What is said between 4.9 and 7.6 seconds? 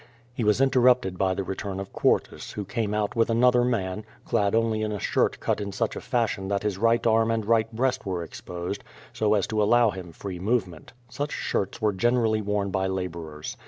a shirt cut in such a fashion that his right arm and